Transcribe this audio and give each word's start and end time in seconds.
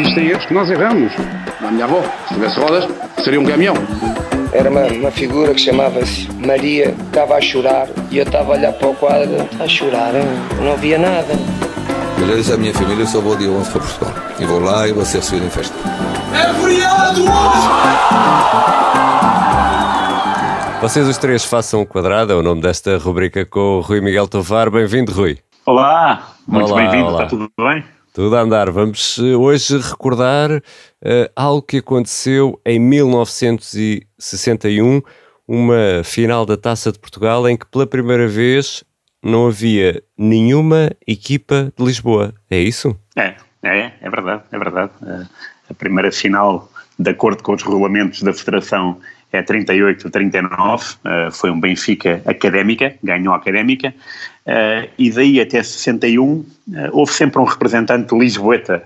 existem 0.00 0.28
erros 0.28 0.46
que 0.46 0.54
nós 0.54 0.70
erramos. 0.70 1.12
A 1.60 1.70
minha 1.70 1.84
avó, 1.84 2.02
se 2.28 2.34
tivesse 2.34 2.60
rodas, 2.60 2.88
seria 3.22 3.40
um 3.40 3.44
caminhão. 3.44 3.74
Era 4.52 4.70
uma, 4.70 4.86
uma 4.86 5.10
figura 5.10 5.52
que 5.52 5.60
chamava-se 5.60 6.30
Maria, 6.34 6.94
estava 7.06 7.34
a 7.34 7.40
chorar 7.40 7.88
e 8.10 8.18
eu 8.18 8.24
estava 8.24 8.52
a 8.52 8.56
olhar 8.56 8.72
para 8.72 8.88
o 8.88 8.94
quadro, 8.94 9.36
a 9.60 9.68
chorar, 9.68 10.12
não 10.62 10.76
via 10.76 10.98
nada. 10.98 11.34
Eu 12.18 12.26
já 12.26 12.34
disse 12.34 12.52
à 12.52 12.56
minha 12.56 12.72
família, 12.72 13.02
eu 13.02 13.06
só 13.06 13.20
vou 13.20 13.36
dia 13.36 13.50
11 13.50 13.70
para 13.70 13.80
Portugal. 13.80 14.14
E 14.40 14.44
vou 14.44 14.60
lá 14.60 14.88
e 14.88 14.92
vou 14.92 15.04
ser 15.04 15.18
recebido 15.18 15.46
em 15.46 15.50
festa. 15.50 15.74
É 16.32 16.54
feriado 16.54 17.24
Vocês 20.80 21.08
os 21.08 21.18
três 21.18 21.44
façam 21.44 21.80
um 21.80 21.84
quadrado, 21.84 22.32
é 22.32 22.36
o 22.36 22.42
nome 22.42 22.62
desta 22.62 22.96
rubrica 22.98 23.44
com 23.44 23.78
o 23.78 23.80
Rui 23.80 24.00
Miguel 24.00 24.28
Tovar. 24.28 24.70
Bem-vindo, 24.70 25.12
Rui. 25.12 25.38
Olá, 25.66 26.28
muito 26.46 26.74
bem-vindo, 26.74 27.10
está 27.10 27.26
tudo 27.26 27.50
bem? 27.58 27.97
Tudo 28.18 28.34
a 28.34 28.40
andar. 28.40 28.68
Vamos 28.72 29.20
eh, 29.20 29.36
hoje 29.36 29.78
recordar 29.78 30.60
eh, 31.00 31.30
algo 31.36 31.62
que 31.62 31.76
aconteceu 31.76 32.60
em 32.66 32.80
1961, 32.80 35.00
uma 35.46 36.02
final 36.02 36.44
da 36.44 36.56
Taça 36.56 36.90
de 36.90 36.98
Portugal 36.98 37.48
em 37.48 37.56
que 37.56 37.64
pela 37.66 37.86
primeira 37.86 38.26
vez 38.26 38.82
não 39.22 39.46
havia 39.46 40.02
nenhuma 40.18 40.90
equipa 41.06 41.72
de 41.78 41.84
Lisboa. 41.84 42.34
É 42.50 42.58
isso? 42.58 42.98
É, 43.14 43.36
é, 43.62 43.92
é 44.00 44.10
verdade, 44.10 44.42
é 44.50 44.58
verdade. 44.58 44.90
Eh, 45.06 45.22
A 45.70 45.74
primeira 45.74 46.10
final, 46.10 46.68
de 46.98 47.10
acordo 47.10 47.40
com 47.40 47.54
os 47.54 47.62
regulamentos 47.62 48.20
da 48.22 48.32
Federação, 48.32 48.98
é 49.32 49.42
38-39, 49.42 50.96
eh, 51.04 51.28
foi 51.30 51.50
um 51.50 51.60
Benfica 51.60 52.22
académica, 52.24 52.94
ganhou 53.02 53.34
a 53.34 53.36
académica, 53.36 53.94
e 54.96 55.10
daí 55.10 55.40
até 55.40 55.62
61 55.62 56.44
eh, 56.74 56.88
houve 56.92 57.12
sempre 57.12 57.40
um 57.40 57.44
representante 57.44 58.16
lisboeta, 58.16 58.82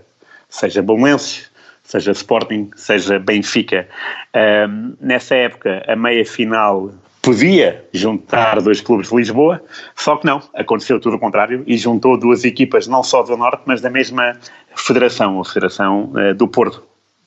seja 0.49 0.83
Bolonenses, 0.83 1.51
seja 1.85 2.13
Sporting, 2.13 2.71
seja 2.77 3.19
Benfica. 3.19 3.89
Eh, 4.33 4.67
Nessa 5.01 5.35
época, 5.37 5.85
a 5.87 5.95
meia 5.95 6.25
final 6.25 6.93
podia 7.21 7.85
juntar 7.93 8.61
dois 8.61 8.81
clubes 8.81 9.09
de 9.09 9.17
Lisboa, 9.17 9.63
só 9.95 10.17
que 10.17 10.27
não, 10.27 10.43
aconteceu 10.55 10.99
tudo 10.99 11.17
o 11.17 11.21
contrário 11.21 11.63
e 11.67 11.77
juntou 11.77 12.19
duas 12.19 12.45
equipas 12.45 12.89
não 12.89 13.05
só 13.05 13.23
do 13.23 13.37
Norte, 13.37 13.63
mas 13.65 13.81
da 13.81 13.89
mesma 13.89 14.37
federação, 14.75 15.41
a 15.41 15.45
Federação 15.45 16.13
eh, 16.17 16.35
do 16.35 16.49
Porto, 16.49 16.83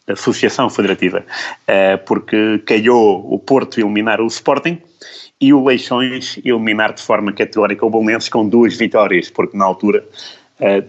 Associação 0.08 0.70
Federativa, 0.70 1.26
eh, 1.68 1.98
porque 1.98 2.60
calhou 2.66 3.34
o 3.34 3.40
Porto 3.40 3.80
eliminar 3.80 4.20
o 4.20 4.28
Sporting 4.28 4.82
e 5.40 5.54
o 5.54 5.64
Leixões 5.64 6.40
eliminar 6.44 6.94
de 6.94 7.02
forma 7.02 7.34
categórica 7.34 7.86
o 7.86 7.90
Bolonenses 7.90 8.30
com 8.30 8.48
duas 8.48 8.78
vitórias, 8.78 9.30
porque 9.30 9.58
na 9.58 9.66
altura 9.66 10.04
eh, 10.60 10.84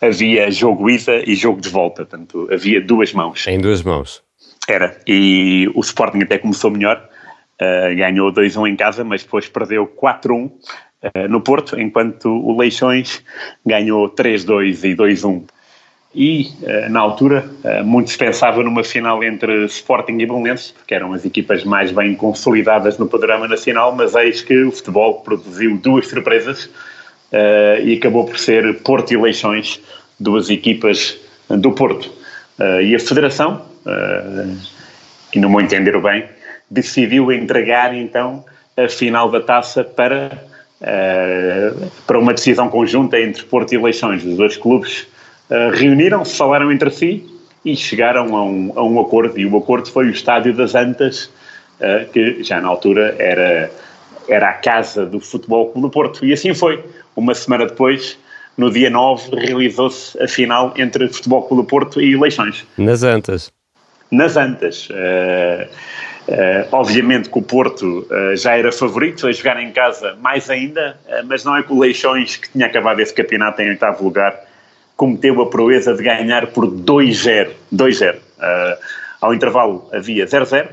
havia 0.00 0.50
jogo 0.50 0.90
ida 0.90 1.22
e 1.28 1.34
jogo 1.34 1.60
de 1.60 1.68
volta, 1.68 2.04
portanto 2.04 2.48
havia 2.52 2.80
duas 2.80 3.12
mãos. 3.12 3.46
Em 3.46 3.60
duas 3.60 3.82
mãos. 3.82 4.22
Era. 4.68 4.98
E 5.06 5.70
o 5.74 5.80
Sporting 5.80 6.22
até 6.22 6.38
começou 6.38 6.70
melhor. 6.70 7.08
Uh, 7.58 7.96
ganhou 7.96 8.30
2-1 8.30 8.68
em 8.68 8.76
casa, 8.76 9.02
mas 9.02 9.22
depois 9.22 9.48
perdeu 9.48 9.86
4-1 9.86 10.44
uh, 10.44 10.50
no 11.28 11.40
Porto, 11.40 11.80
enquanto 11.80 12.28
o 12.28 12.54
Leixões 12.54 13.22
ganhou 13.64 14.10
3-2 14.10 14.84
e 14.84 14.94
2-1. 14.94 15.44
E, 16.14 16.50
uh, 16.62 16.90
na 16.90 17.00
altura, 17.00 17.44
uh, 17.62 17.84
muito 17.84 18.10
se 18.10 18.16
pensava 18.16 18.62
numa 18.62 18.82
final 18.82 19.22
entre 19.22 19.66
Sporting 19.66 20.18
e 20.18 20.26
Belenenses, 20.26 20.70
porque 20.70 20.94
eram 20.94 21.12
as 21.12 21.24
equipas 21.24 21.62
mais 21.62 21.92
bem 21.92 22.14
consolidadas 22.14 22.96
no 22.96 23.06
panorama 23.06 23.46
nacional, 23.46 23.94
mas 23.94 24.14
eis 24.14 24.40
que 24.40 24.62
o 24.62 24.72
futebol 24.72 25.20
produziu 25.20 25.76
duas 25.76 26.08
surpresas 26.08 26.64
uh, 26.64 27.82
e 27.84 27.98
acabou 27.98 28.24
por 28.24 28.38
ser 28.38 28.78
Porto 28.80 29.12
e 29.12 29.16
Leixões, 29.16 29.80
duas 30.18 30.48
equipas 30.48 31.18
do 31.50 31.72
Porto. 31.72 32.10
E 32.82 32.94
a 32.94 32.98
Federação, 32.98 33.66
uh, 33.84 34.56
e 35.34 35.38
no 35.38 35.50
meu 35.50 35.60
entender 35.60 36.00
bem, 36.00 36.24
decidiu 36.70 37.30
entregar 37.30 37.94
então 37.94 38.42
a 38.74 38.88
final 38.88 39.30
da 39.30 39.40
taça 39.40 39.84
para, 39.84 40.42
para 42.06 42.18
uma 42.18 42.32
decisão 42.32 42.70
conjunta 42.70 43.20
entre 43.20 43.44
Porto 43.44 43.74
e 43.74 43.78
Leixões. 43.78 44.24
Os 44.24 44.36
dois 44.36 44.56
clubes 44.56 45.06
uh, 45.50 45.70
reuniram-se, 45.72 46.36
falaram 46.36 46.70
entre 46.72 46.90
si 46.90 47.24
e 47.64 47.76
chegaram 47.76 48.36
a 48.36 48.44
um, 48.44 48.72
a 48.76 48.82
um 48.82 49.00
acordo. 49.00 49.38
E 49.38 49.46
o 49.46 49.56
acordo 49.56 49.90
foi 49.90 50.06
o 50.06 50.10
Estádio 50.10 50.54
das 50.54 50.74
Antas, 50.74 51.30
uh, 51.80 52.10
que 52.12 52.42
já 52.42 52.60
na 52.60 52.68
altura 52.68 53.16
era, 53.18 53.70
era 54.28 54.50
a 54.50 54.54
casa 54.54 55.04
do 55.04 55.20
Futebol 55.20 55.70
Clube 55.70 55.88
do 55.88 55.90
Porto. 55.90 56.24
E 56.24 56.32
assim 56.32 56.54
foi. 56.54 56.82
Uma 57.16 57.34
semana 57.34 57.66
depois, 57.66 58.18
no 58.56 58.70
dia 58.70 58.90
9, 58.90 59.36
realizou-se 59.36 60.22
a 60.22 60.28
final 60.28 60.74
entre 60.76 61.08
Futebol 61.08 61.42
Clube 61.44 61.62
do 61.62 61.66
Porto 61.66 62.00
e 62.00 62.16
Leixões 62.16 62.64
Nas 62.76 63.02
Antas. 63.02 63.50
nas 64.10 64.36
Antas. 64.36 64.88
Uh, 64.90 65.66
uh, 66.28 66.68
obviamente 66.72 67.30
que 67.30 67.38
o 67.38 67.42
Porto 67.42 68.06
uh, 68.10 68.36
já 68.36 68.56
era 68.56 68.70
favorito 68.70 69.26
a 69.26 69.32
jogar 69.32 69.60
em 69.62 69.72
casa 69.72 70.16
mais 70.20 70.50
ainda, 70.50 70.98
uh, 71.06 71.26
mas 71.26 71.44
não 71.44 71.56
é 71.56 71.62
que 71.62 71.72
o 71.72 71.78
Leixões, 71.78 72.36
que 72.36 72.50
tinha 72.50 72.66
acabado 72.66 73.00
esse 73.00 73.14
campeonato 73.14 73.62
em 73.62 73.70
oitavo 73.70 74.04
lugar, 74.04 74.38
cometeu 74.96 75.40
a 75.42 75.46
proeza 75.46 75.94
de 75.94 76.02
ganhar 76.02 76.48
por 76.48 76.66
2-0. 76.66 77.50
2-0. 77.72 78.16
Uh, 78.16 78.20
ao 79.20 79.34
intervalo 79.34 79.88
havia 79.92 80.26
0-0 80.26 80.68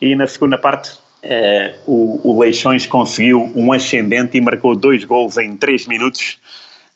e 0.00 0.14
na 0.14 0.26
segunda 0.26 0.58
parte 0.58 0.92
uh, 1.24 1.74
o, 1.86 2.20
o 2.24 2.40
Leixões 2.40 2.86
conseguiu 2.86 3.50
um 3.54 3.72
ascendente 3.72 4.36
e 4.36 4.40
marcou 4.40 4.74
dois 4.74 5.04
gols 5.04 5.36
em 5.36 5.56
3 5.56 5.86
minutos 5.86 6.38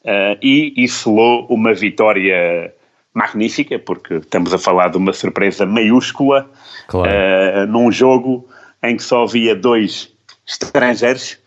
uh, 0.04 0.38
e, 0.42 0.86
selou 0.88 1.46
uma 1.48 1.74
vitória 1.74 2.72
magnífica, 3.12 3.78
porque 3.78 4.14
estamos 4.14 4.54
a 4.54 4.58
falar 4.58 4.88
de 4.88 4.96
uma 4.96 5.12
surpresa 5.12 5.66
maiúscula 5.66 6.48
Claro. 6.86 7.10
uh, 7.10 7.66
num 7.66 7.90
jogo 7.92 8.48
em 8.82 8.96
que 8.96 9.02
só 9.02 9.22
havia 9.22 9.54
dois 9.54 10.10
estrangeiros, 10.46 11.38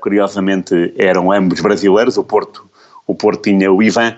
curiosamente 0.00 0.94
eram 0.96 1.30
ambos 1.30 1.60
brasileiros, 1.60 2.16
o 2.16 2.24
Porto, 2.24 2.68
o 3.06 3.14
Porto 3.14 3.42
tinha 3.42 3.70
o 3.70 3.82
Ivan 3.82 4.16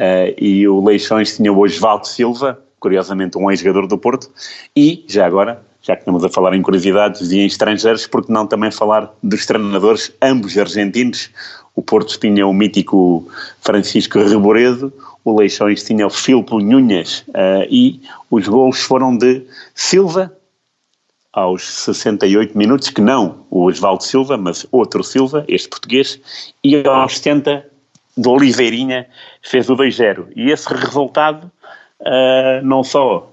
uh, 0.00 0.34
e 0.38 0.66
o 0.66 0.82
Leixões 0.82 1.36
tinha 1.36 1.52
o 1.52 1.60
Osvaldo 1.60 2.06
Silva, 2.06 2.58
curiosamente 2.80 3.36
um 3.36 3.50
ex-jogador 3.50 3.86
do 3.86 3.98
Porto, 3.98 4.30
e 4.74 5.04
já 5.06 5.26
agora, 5.26 5.62
já 5.82 5.94
que 5.94 6.00
estamos 6.00 6.24
a 6.24 6.30
falar 6.30 6.54
em 6.54 6.62
curiosidades 6.62 7.30
e 7.30 7.40
em 7.40 7.46
estrangeiros, 7.46 8.06
porque 8.06 8.32
não 8.32 8.46
também 8.46 8.70
falar 8.70 9.12
dos 9.22 9.44
treinadores, 9.44 10.12
ambos 10.22 10.56
argentinos, 10.56 11.30
o 11.76 11.82
Porto 11.82 12.18
tinha 12.18 12.46
o 12.46 12.52
mítico 12.52 13.28
Francisco 13.60 14.18
Reboredo, 14.18 14.92
o 15.24 15.38
Leixões 15.38 15.84
tinha 15.84 16.06
o 16.06 16.10
Filipe 16.10 16.56
Nunhas 16.62 17.24
uh, 17.28 17.66
e 17.68 18.00
os 18.30 18.48
gols 18.48 18.80
foram 18.80 19.16
de 19.16 19.42
Silva 19.74 20.34
aos 21.32 21.62
68 21.62 22.58
minutos, 22.58 22.90
que 22.90 23.00
não 23.00 23.46
o 23.50 23.64
Osvaldo 23.66 24.02
Silva, 24.02 24.36
mas 24.36 24.66
outro 24.72 25.04
Silva, 25.04 25.44
este 25.46 25.68
português, 25.68 26.20
e 26.64 26.76
aos 26.86 27.18
70 27.18 27.64
de 28.16 28.28
Oliveirinha 28.28 29.06
fez 29.42 29.68
o 29.70 29.76
2-0. 29.76 30.26
E 30.34 30.50
esse 30.50 30.72
resultado 30.72 31.50
uh, 32.00 32.64
não 32.64 32.82
só 32.82 33.30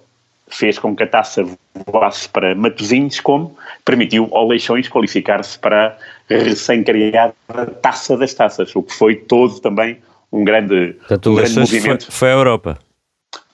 fez 0.49 0.79
com 0.79 0.95
que 0.95 1.03
a 1.03 1.07
taça 1.07 1.45
voasse 1.85 2.29
para 2.29 2.55
Matosinhos, 2.55 3.19
como 3.19 3.55
permitiu 3.83 4.29
ao 4.31 4.47
Leixões 4.47 4.87
qualificar-se 4.87 5.59
para 5.59 5.97
a 6.29 6.33
recém-criada 6.33 7.33
Taça 7.81 8.15
das 8.17 8.33
Taças, 8.33 8.75
o 8.75 8.81
que 8.81 8.93
foi 8.93 9.15
todo 9.15 9.59
também 9.59 9.97
um 10.31 10.43
grande, 10.43 10.93
Portanto, 10.93 11.31
um 11.31 11.35
grande 11.35 11.49
Leixões 11.49 11.69
foi, 11.69 11.79
movimento. 11.79 12.11
foi 12.11 12.29
a 12.29 12.33
Europa. 12.33 12.79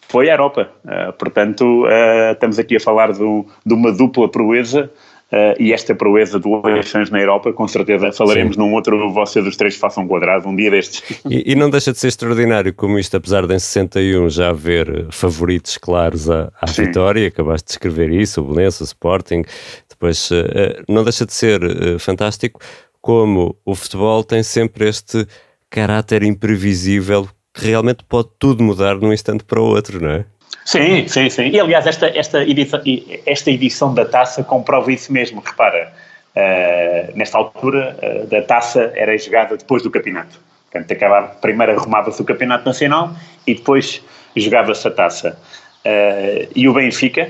Foi 0.07 0.29
a 0.29 0.33
Europa. 0.33 0.69
Uh, 0.85 1.13
portanto, 1.13 1.85
uh, 1.85 2.33
estamos 2.33 2.59
aqui 2.59 2.75
a 2.75 2.79
falar 2.79 3.12
do, 3.13 3.45
de 3.66 3.73
uma 3.73 3.91
dupla 3.91 4.29
proeza 4.29 4.91
uh, 5.33 5.55
e 5.59 5.73
esta 5.73 5.95
proeza 5.95 6.39
do 6.39 6.61
Leixões 6.66 7.09
na 7.09 7.19
Europa, 7.19 7.51
com 7.51 7.67
certeza 7.67 8.11
falaremos 8.11 8.55
Sim. 8.55 8.61
num 8.61 8.73
outro 8.73 9.11
Vocês 9.11 9.44
dos 9.44 9.57
Três 9.57 9.75
Façam 9.75 10.03
um 10.03 10.07
Quadrado, 10.07 10.47
um 10.47 10.55
dia 10.55 10.71
destes. 10.71 11.03
E, 11.29 11.53
e 11.53 11.55
não 11.55 11.69
deixa 11.69 11.91
de 11.91 11.97
ser 11.97 12.09
extraordinário 12.09 12.73
como 12.73 12.99
isto, 12.99 13.16
apesar 13.17 13.47
de 13.47 13.55
em 13.55 13.59
61 13.59 14.29
já 14.29 14.50
haver 14.50 15.07
favoritos 15.09 15.77
claros 15.77 16.30
à, 16.30 16.51
à 16.62 16.69
vitória, 16.69 17.27
acabaste 17.27 17.68
de 17.68 17.71
escrever 17.71 18.12
isso, 18.12 18.41
o 18.41 18.44
Belenense, 18.44 18.83
o 18.83 18.85
Sporting, 18.85 19.44
depois 19.89 20.30
eh, 20.31 20.83
não 20.88 21.03
deixa 21.03 21.25
de 21.25 21.33
ser 21.33 21.63
eh, 21.63 21.97
fantástico 21.97 22.59
como 23.01 23.56
o 23.65 23.74
futebol 23.74 24.24
tem 24.24 24.44
sempre 24.44 24.88
este 24.88 25.25
caráter 25.69 26.24
imprevisível 26.24 27.27
que 27.53 27.68
realmente 27.68 28.03
pode 28.03 28.30
tudo 28.39 28.63
mudar 28.63 28.97
de 28.97 29.06
um 29.06 29.13
instante 29.13 29.44
para 29.44 29.62
o 29.62 29.65
outro, 29.65 30.01
não 30.01 30.09
é? 30.09 30.25
Sim, 30.65 31.07
sim, 31.07 31.29
sim. 31.29 31.50
E 31.50 31.59
aliás, 31.59 31.85
esta, 31.85 32.07
esta, 32.07 32.44
edição, 32.44 32.81
esta 33.25 33.51
edição 33.51 33.94
da 33.94 34.05
taça 34.05 34.44
comprova 34.44 34.91
isso 34.91 35.11
mesmo. 35.11 35.41
Repara, 35.45 35.91
uh, 36.35 37.17
nesta 37.17 37.38
altura 37.38 37.97
uh, 38.01 38.27
da 38.27 38.41
taça 38.41 38.91
era 38.95 39.17
jogada 39.17 39.57
depois 39.57 39.83
do 39.83 39.91
campeonato. 39.91 40.39
Portanto, 40.71 40.91
acabava, 40.91 41.27
primeiro 41.41 41.73
arrumava-se 41.73 42.21
o 42.21 42.25
campeonato 42.25 42.65
nacional 42.65 43.15
e 43.45 43.53
depois 43.55 44.01
jogava-se 44.35 44.88
a 44.88 44.91
taça. 44.91 45.38
Uh, 45.85 46.47
e 46.56 46.67
o 46.67 46.73
Benfica, 46.73 47.29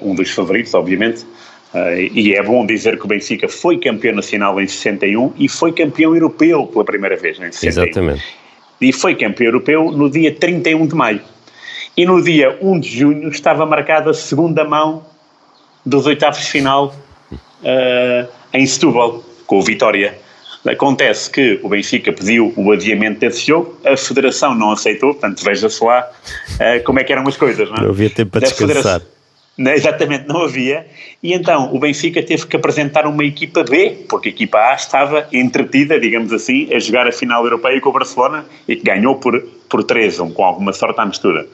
um 0.00 0.14
dos 0.14 0.30
favoritos, 0.30 0.72
obviamente, 0.72 1.26
e 2.14 2.34
é 2.34 2.42
bom 2.42 2.64
dizer 2.64 2.96
que 2.96 3.04
o 3.04 3.08
Benfica 3.08 3.46
foi 3.46 3.78
campeão 3.78 4.14
nacional 4.14 4.58
em 4.58 4.66
61 4.66 5.34
e 5.36 5.48
foi 5.48 5.70
campeão 5.72 6.14
europeu 6.14 6.66
pela 6.66 6.84
primeira 6.84 7.16
vez 7.16 7.38
em 7.38 7.52
61. 7.52 7.68
Exatamente. 7.68 8.24
E 8.80 8.92
foi 8.92 9.14
campeão 9.14 9.48
europeu 9.48 9.90
no 9.90 10.08
dia 10.08 10.32
31 10.32 10.86
de 10.86 10.94
maio. 10.94 11.20
E 11.98 12.06
no 12.06 12.22
dia 12.22 12.56
1 12.62 12.78
de 12.78 12.96
junho 12.96 13.28
estava 13.28 13.66
marcada 13.66 14.10
a 14.10 14.14
segunda 14.14 14.64
mão 14.64 15.04
dos 15.84 16.06
oitavos 16.06 16.38
de 16.38 16.46
final 16.46 16.94
uh, 17.34 18.28
em 18.52 18.64
Setúbal, 18.64 19.24
com 19.48 19.58
o 19.58 19.62
Vitória. 19.62 20.16
Acontece 20.64 21.28
que 21.28 21.58
o 21.60 21.68
Benfica 21.68 22.12
pediu 22.12 22.52
o 22.56 22.70
adiamento 22.70 23.18
desse 23.18 23.48
jogo, 23.48 23.76
a 23.84 23.96
Federação 23.96 24.54
não 24.54 24.70
aceitou, 24.70 25.12
portanto 25.12 25.42
veja-se 25.42 25.82
lá 25.82 26.08
uh, 26.08 26.84
como 26.84 27.00
é 27.00 27.04
que 27.04 27.12
eram 27.12 27.26
as 27.26 27.36
coisas. 27.36 27.68
Não, 27.68 27.88
é? 27.88 27.88
havia 27.88 28.10
tempo 28.10 28.30
para 28.30 28.42
descansar. 28.42 29.02
Não, 29.58 29.72
exatamente, 29.72 30.28
não 30.28 30.42
havia. 30.42 30.86
E 31.20 31.34
então 31.34 31.74
o 31.74 31.80
Benfica 31.80 32.22
teve 32.22 32.46
que 32.46 32.56
apresentar 32.56 33.06
uma 33.08 33.24
equipa 33.24 33.64
B, 33.64 34.04
porque 34.08 34.28
a 34.28 34.32
equipa 34.32 34.56
A 34.56 34.74
estava 34.74 35.26
entretida, 35.32 35.98
digamos 35.98 36.32
assim, 36.32 36.72
a 36.72 36.78
jogar 36.78 37.08
a 37.08 37.12
final 37.12 37.42
europeia 37.42 37.80
com 37.80 37.88
o 37.88 37.92
Barcelona 37.92 38.46
e 38.68 38.76
que 38.76 38.84
ganhou 38.84 39.16
por, 39.16 39.40
por 39.68 39.82
3-1, 39.82 40.32
com 40.32 40.44
alguma 40.44 40.72
sorte 40.72 41.00
à 41.00 41.04
mistura. 41.04 41.44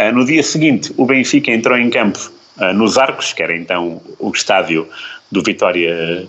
Uh, 0.00 0.12
no 0.12 0.24
dia 0.24 0.42
seguinte, 0.42 0.92
o 0.96 1.06
Benfica 1.06 1.52
entrou 1.52 1.78
em 1.78 1.88
campo 1.90 2.18
uh, 2.58 2.72
nos 2.74 2.98
Arcos, 2.98 3.32
que 3.32 3.40
era 3.40 3.56
então 3.56 4.02
o 4.18 4.30
estádio 4.30 4.88
do 5.30 5.40
Vitória 5.40 6.26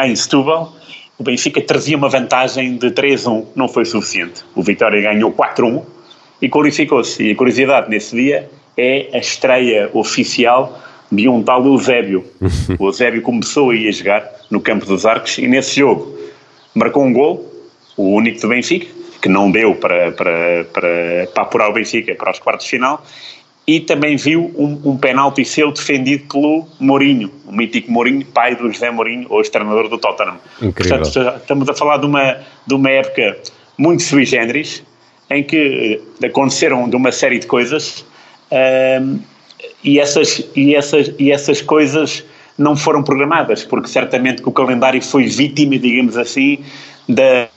em 0.00 0.16
Setúbal, 0.16 0.76
o 1.16 1.22
Benfica 1.22 1.60
trazia 1.60 1.96
uma 1.96 2.08
vantagem 2.08 2.76
de 2.76 2.90
3-1, 2.90 3.46
não 3.54 3.68
foi 3.68 3.84
suficiente. 3.84 4.44
O 4.54 4.62
Vitória 4.62 5.00
ganhou 5.00 5.32
4-1 5.32 5.84
e 6.42 6.48
qualificou-se. 6.48 7.22
E 7.22 7.32
a 7.32 7.36
curiosidade 7.36 7.88
nesse 7.88 8.14
dia 8.14 8.48
é 8.78 9.08
a 9.12 9.18
estreia 9.18 9.90
oficial 9.92 10.80
de 11.10 11.28
um 11.28 11.42
tal 11.42 11.66
Eusébio. 11.66 12.24
o 12.78 12.86
Eusébio 12.86 13.20
começou 13.22 13.70
a 13.70 13.74
ir 13.74 13.88
a 13.88 13.90
jogar 13.90 14.30
no 14.48 14.60
campo 14.60 14.86
dos 14.86 15.04
Arcos 15.04 15.36
e 15.38 15.48
nesse 15.48 15.80
jogo 15.80 16.16
marcou 16.74 17.04
um 17.04 17.12
gol, 17.12 17.44
o 17.96 18.14
único 18.14 18.40
do 18.40 18.48
Benfica, 18.48 18.86
que 19.20 19.28
não 19.28 19.50
deu 19.50 19.74
para, 19.74 20.12
para, 20.12 20.64
para, 20.72 21.26
para 21.34 21.42
apurar 21.42 21.68
o 21.68 21.72
Benfica 21.72 22.14
para 22.14 22.30
os 22.30 22.38
quartos 22.38 22.66
de 22.66 22.70
final, 22.70 23.04
e 23.66 23.80
também 23.80 24.16
viu 24.16 24.50
um, 24.56 24.92
um 24.92 24.96
penalti 24.96 25.44
seu 25.44 25.70
defendido 25.72 26.24
pelo 26.32 26.66
Mourinho, 26.78 27.30
o 27.46 27.52
mítico 27.52 27.90
Mourinho, 27.90 28.24
pai 28.24 28.54
do 28.54 28.72
José 28.72 28.90
Mourinho, 28.90 29.26
hoje 29.28 29.50
treinador 29.50 29.88
do 29.88 29.98
Tottenham. 29.98 30.38
Incrível. 30.62 31.00
Portanto, 31.00 31.36
estamos 31.38 31.68
a 31.68 31.74
falar 31.74 31.98
de 31.98 32.06
uma, 32.06 32.38
de 32.66 32.74
uma 32.74 32.90
época 32.90 33.36
muito 33.76 34.04
sui 34.04 34.24
generis, 34.24 34.82
em 35.28 35.42
que 35.42 36.00
eh, 36.22 36.26
aconteceram 36.26 36.88
de 36.88 36.96
uma 36.96 37.12
série 37.12 37.38
de 37.38 37.46
coisas 37.46 38.06
um, 38.52 39.20
e, 39.82 39.98
essas, 39.98 40.42
e, 40.54 40.74
essas, 40.74 41.12
e 41.18 41.32
essas 41.32 41.60
coisas 41.60 42.24
não 42.56 42.76
foram 42.76 43.02
programadas, 43.02 43.64
porque 43.64 43.88
certamente 43.88 44.42
que 44.42 44.48
o 44.48 44.52
calendário 44.52 45.00
foi 45.02 45.26
vítima, 45.26 45.78
digamos 45.78 46.16
assim, 46.16 46.58
da, 47.08 47.48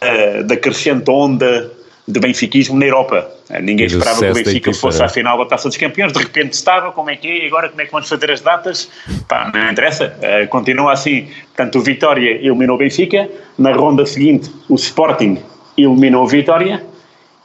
da 0.46 0.56
crescente 0.56 1.10
onda 1.10 1.72
de 2.08 2.20
benfiquismo 2.20 2.78
na 2.78 2.86
Europa. 2.86 3.30
Ninguém 3.62 3.86
esperava 3.86 4.20
que 4.20 4.32
o 4.32 4.34
Benfica 4.34 4.74
fosse 4.74 5.02
à 5.04 5.08
final 5.08 5.38
da 5.38 5.46
Taça 5.46 5.68
dos 5.68 5.78
Campeões, 5.78 6.14
de 6.14 6.20
repente 6.20 6.54
estava, 6.54 6.92
como 6.92 7.10
é 7.10 7.16
que 7.16 7.28
é, 7.28 7.48
agora 7.48 7.70
como 7.70 7.82
é 7.82 7.86
que 7.86 7.92
vamos 7.92 8.08
fazer 8.08 8.32
as 8.32 8.42
datas? 8.42 8.90
Pá, 9.28 9.52
não 9.54 9.72
interessa, 9.72 10.16
uh, 10.18 10.48
continua 10.48 10.94
assim. 10.94 11.28
Portanto, 11.48 11.80
o 11.80 11.82
Vitória 11.82 12.32
eliminou 12.32 12.76
o 12.76 12.80
Benfica, 12.80 13.30
na 13.58 13.72
ronda 13.72 14.06
seguinte 14.06 14.52
o 14.70 14.76
Sporting 14.76 15.38
eliminou 15.78 16.24
o 16.24 16.28
Vitória. 16.28 16.84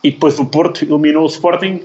E 0.03 0.11
depois 0.11 0.39
o 0.39 0.45
Porto 0.45 0.85
eliminou 0.85 1.25
o 1.25 1.27
Sporting 1.27 1.83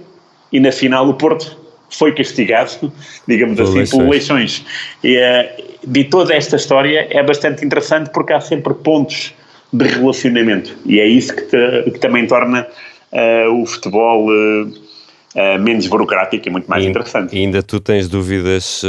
e 0.51 0.59
na 0.59 0.71
final 0.71 1.07
o 1.07 1.13
Porto 1.13 1.62
foi 1.92 2.13
castigado, 2.13 2.92
digamos 3.27 3.59
assim, 3.59 3.86
por 3.86 4.06
eleições. 4.06 4.65
E, 5.03 5.18
uh, 5.18 5.71
de 5.86 6.03
toda 6.06 6.33
esta 6.33 6.56
história 6.56 7.07
é 7.09 7.24
bastante 7.24 7.65
interessante 7.65 8.09
porque 8.12 8.33
há 8.33 8.39
sempre 8.39 8.74
pontos 8.74 9.33
de 9.74 9.86
relacionamento. 9.88 10.75
E 10.86 11.00
é 11.00 11.07
isso 11.07 11.36
que, 11.36 11.42
te, 11.44 11.92
que 11.92 12.00
também 12.00 12.27
torna 12.27 12.68
uh, 13.12 13.62
o 13.62 13.65
futebol 13.65 14.27
uh, 14.27 15.59
menos 15.59 15.88
burocrático 15.88 16.48
e 16.48 16.51
muito 16.51 16.68
mais 16.69 16.83
e, 16.83 16.88
interessante. 16.88 17.36
E 17.36 17.39
ainda 17.39 17.63
tu 17.63 17.80
tens 17.80 18.07
dúvidas 18.07 18.81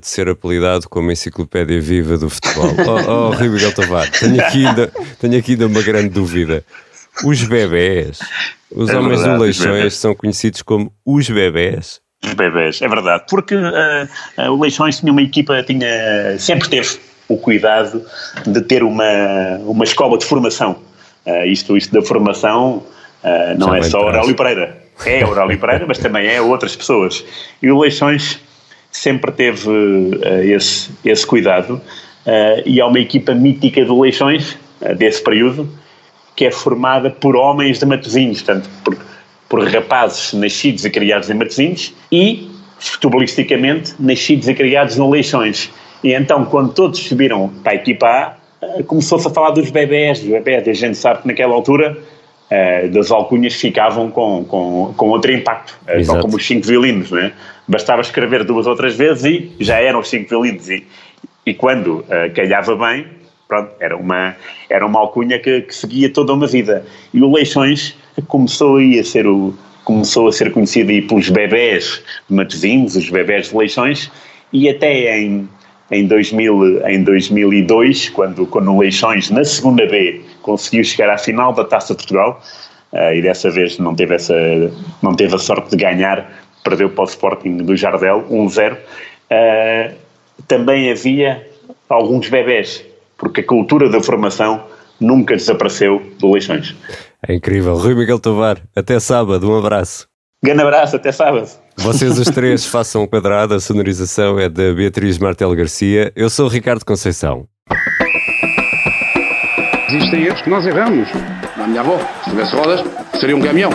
de 0.00 0.06
ser 0.06 0.28
apelidado 0.28 0.88
como 0.88 1.12
enciclopédia 1.12 1.80
viva 1.80 2.18
do 2.18 2.28
futebol. 2.28 2.70
oh, 3.08 3.10
oh 3.10 3.30
Rui 3.30 3.48
Miguel 3.48 3.72
Tavares, 3.72 4.18
tenho 4.18 4.40
aqui, 4.40 4.66
ainda, 4.66 4.92
tenho 5.20 5.38
aqui 5.38 5.52
ainda 5.52 5.66
uma 5.68 5.82
grande 5.82 6.08
dúvida. 6.08 6.64
Os 7.24 7.42
bebés, 7.44 8.18
os 8.70 8.90
é 8.90 8.96
homens 8.96 9.20
verdade, 9.20 9.38
do 9.38 9.44
Leixões 9.44 9.94
são 9.94 10.14
conhecidos 10.14 10.62
como 10.62 10.92
os 11.04 11.28
bebés? 11.28 12.00
Os 12.24 12.34
bebés, 12.34 12.82
é 12.82 12.88
verdade, 12.88 13.24
porque 13.28 13.54
uh, 13.54 14.50
o 14.50 14.60
Leixões 14.60 15.00
tinha 15.00 15.12
uma 15.12 15.22
equipa, 15.22 15.62
tinha, 15.62 16.38
sempre 16.38 16.68
teve 16.68 16.98
o 17.28 17.36
cuidado 17.36 18.04
de 18.46 18.60
ter 18.62 18.82
uma, 18.82 19.58
uma 19.64 19.84
escola 19.84 20.18
de 20.18 20.24
formação. 20.24 20.76
Uh, 21.24 21.44
isto, 21.46 21.76
isto 21.76 21.92
da 21.92 22.02
formação 22.02 22.82
uh, 23.24 23.58
não 23.58 23.68
Já 23.68 23.78
é 23.78 23.82
só 23.82 23.98
Aurélio 23.98 24.34
Pereira. 24.34 24.78
É 25.04 25.22
Aurélio 25.22 25.58
Pereira, 25.58 25.84
mas 25.86 25.98
também 25.98 26.26
é 26.26 26.40
outras 26.40 26.76
pessoas. 26.76 27.24
E 27.62 27.70
o 27.70 27.78
Leixões 27.78 28.40
sempre 28.90 29.32
teve 29.32 29.68
uh, 29.68 30.42
esse, 30.42 30.90
esse 31.04 31.26
cuidado. 31.26 31.80
e 32.64 32.80
há 32.80 32.86
uma 32.86 32.98
equipa 32.98 33.34
mítica 33.34 33.84
do 33.84 34.00
Leixões, 34.00 34.56
desse 34.98 35.22
período, 35.22 35.68
que 36.36 36.44
é 36.44 36.50
formada 36.50 37.10
por 37.10 37.34
homens 37.34 37.78
de 37.78 37.86
Matosinhos, 37.86 38.42
portanto, 38.42 38.68
por, 38.84 38.96
por 39.48 39.66
rapazes 39.66 40.34
nascidos 40.34 40.84
e 40.84 40.90
criados 40.90 41.30
em 41.30 41.34
Matosinhos 41.34 41.94
e, 42.12 42.50
futebolisticamente, 42.78 43.94
nascidos 43.98 44.46
e 44.46 44.54
criados 44.54 44.96
no 44.96 45.08
Leixões. 45.08 45.72
E 46.04 46.12
então, 46.12 46.44
quando 46.44 46.72
todos 46.74 47.00
subiram 47.00 47.48
para 47.64 47.72
a 47.72 47.74
equipa 47.74 48.06
A, 48.06 48.36
eh, 48.62 48.82
começou-se 48.82 49.26
a 49.26 49.30
falar 49.30 49.50
dos 49.50 49.70
bebés, 49.70 50.20
dos 50.20 50.28
bebés, 50.28 50.68
a 50.68 50.72
gente 50.72 50.98
sabe 50.98 51.22
que 51.22 51.28
naquela 51.28 51.54
altura 51.54 51.98
uh, 52.50 52.88
das 52.90 53.10
alcunhas 53.10 53.54
ficavam 53.54 54.10
com, 54.10 54.44
com, 54.44 54.94
com 54.94 55.08
outro 55.08 55.32
impacto, 55.32 55.78
uh, 55.88 56.06
tal 56.06 56.20
como 56.20 56.36
os 56.36 56.46
cinco 56.46 56.66
violinos, 56.66 57.10
não 57.10 57.18
é? 57.18 57.32
Bastava 57.66 58.02
escrever 58.02 58.44
duas 58.44 58.66
ou 58.66 58.76
três 58.76 58.94
vezes 58.94 59.24
e 59.24 59.52
já 59.58 59.80
eram 59.80 60.00
os 60.00 60.08
cinco 60.08 60.28
violinos. 60.28 60.68
E, 60.68 60.86
e 61.46 61.54
quando 61.54 62.00
uh, 62.00 62.34
calhava 62.34 62.76
bem, 62.76 63.06
pronto, 63.48 63.70
era 63.80 63.96
uma, 63.96 64.36
era 64.68 64.84
uma 64.84 65.00
alcunha 65.00 65.38
que, 65.38 65.62
que 65.62 65.74
seguia 65.74 66.12
toda 66.12 66.32
uma 66.32 66.46
vida. 66.46 66.84
E 67.12 67.22
o 67.22 67.32
Leixões 67.32 67.96
começou 68.28 68.78
a 68.78 69.04
ser 69.04 69.26
o 69.26 69.54
começou 69.84 70.26
a 70.26 70.32
ser 70.32 70.52
conhecido 70.52 70.90
aí 70.90 71.00
pelos 71.00 71.30
bebés 71.30 72.02
de 72.28 72.34
Matosinhos, 72.34 72.96
os 72.96 73.08
bebés 73.08 73.50
de 73.50 73.56
Leixões, 73.56 74.10
e 74.52 74.68
até 74.68 75.16
em 75.16 75.48
em, 75.90 76.06
2000, 76.06 76.86
em 76.86 77.02
2002, 77.04 78.10
quando, 78.10 78.46
quando 78.46 78.72
o 78.72 78.80
Leixões, 78.80 79.30
na 79.30 79.44
segunda 79.44 79.86
B, 79.86 80.20
conseguiu 80.42 80.84
chegar 80.84 81.10
à 81.10 81.18
final 81.18 81.52
da 81.52 81.64
Taça 81.64 81.94
de 81.94 81.98
Portugal, 81.98 82.42
uh, 82.92 83.14
e 83.14 83.22
dessa 83.22 83.50
vez 83.50 83.78
não 83.78 83.94
teve, 83.94 84.14
essa, 84.14 84.34
não 85.02 85.14
teve 85.14 85.34
a 85.34 85.38
sorte 85.38 85.70
de 85.70 85.76
ganhar, 85.76 86.28
perdeu 86.64 86.90
para 86.90 87.04
o 87.04 87.06
Sporting 87.06 87.58
do 87.58 87.76
Jardel, 87.76 88.24
1-0. 88.30 88.74
Uh, 88.74 89.94
também 90.48 90.90
havia 90.90 91.48
alguns 91.88 92.28
bebés, 92.28 92.84
porque 93.16 93.40
a 93.40 93.46
cultura 93.46 93.88
da 93.88 94.00
formação 94.00 94.64
nunca 95.00 95.36
desapareceu 95.36 96.02
do 96.18 96.32
Leixões. 96.32 96.74
É 97.26 97.34
incrível. 97.34 97.76
Rui 97.76 97.94
Miguel 97.94 98.18
Tovar, 98.18 98.58
até 98.74 98.98
sábado, 99.00 99.50
um 99.50 99.58
abraço. 99.58 100.08
Grande 100.44 100.62
abraço, 100.62 100.96
até 100.96 101.10
sábado. 101.12 101.48
Vocês 101.78 102.18
os 102.18 102.28
três 102.32 102.66
façam 102.66 103.02
um 103.02 103.06
quadrado, 103.06 103.54
a 103.54 103.60
sonorização 103.60 104.38
é 104.38 104.48
da 104.48 104.72
Beatriz 104.72 105.18
Martel 105.18 105.54
Garcia. 105.54 106.12
Eu 106.14 106.30
sou 106.30 106.46
o 106.46 106.48
Ricardo 106.48 106.84
Conceição. 106.84 107.46
Existem 109.88 110.24
erros 110.24 110.42
que 110.42 110.50
nós 110.50 110.66
erramos. 110.66 111.08
A 111.56 111.66
minha 111.66 111.80
avó, 111.80 111.98
se 112.22 112.30
tivesse 112.30 112.54
rodas, 112.54 112.84
seria 113.18 113.36
um 113.36 113.40
caminhão. 113.40 113.70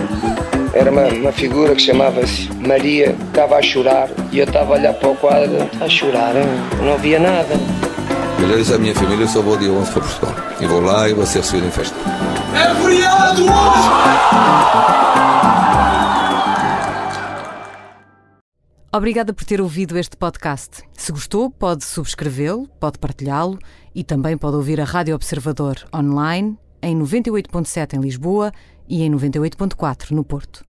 Era 0.73 0.91
uma, 0.91 1.07
uma 1.07 1.31
figura 1.31 1.75
que 1.75 1.81
chamava-se 1.81 2.49
Maria, 2.65 3.15
estava 3.27 3.57
a 3.57 3.61
chorar 3.61 4.07
e 4.31 4.39
eu 4.39 4.45
estava 4.45 4.73
a 4.73 4.77
olhar 4.77 4.93
para 4.93 5.09
o 5.09 5.15
quadro, 5.15 5.57
a 5.81 5.89
chorar, 5.89 6.33
não 6.81 6.93
havia 6.93 7.19
nada. 7.19 7.55
Eu 8.41 8.49
já 8.49 8.55
disse 8.55 8.73
à 8.73 8.77
minha 8.79 8.95
família, 8.95 9.23
eu 9.23 9.27
só 9.27 9.39
vou 9.39 9.55
dia 9.55 9.71
11 9.71 9.91
para 9.91 10.01
Portugal. 10.01 10.35
E 10.59 10.65
vou 10.65 10.81
lá 10.81 11.07
e 11.07 11.13
vou 11.13 11.25
ser 11.27 11.41
recebido 11.41 11.67
em 11.67 11.71
festa. 11.71 11.95
É 12.55 12.73
feriado! 12.81 13.45
Obrigada 18.91 19.31
por 19.31 19.45
ter 19.45 19.61
ouvido 19.61 19.95
este 19.95 20.17
podcast. 20.17 20.81
Se 20.93 21.11
gostou, 21.11 21.51
pode 21.51 21.85
subscrevê-lo, 21.85 22.67
pode 22.79 22.97
partilhá-lo 22.97 23.59
e 23.93 24.03
também 24.03 24.35
pode 24.35 24.55
ouvir 24.55 24.81
a 24.81 24.85
Rádio 24.85 25.13
Observador 25.13 25.75
online 25.95 26.57
em 26.81 26.97
98.7 26.97 27.93
em 27.93 28.01
Lisboa 28.01 28.51
e 28.89 29.03
em 29.03 29.11
98.4 29.11 30.11
no 30.11 30.23
Porto. 30.23 30.65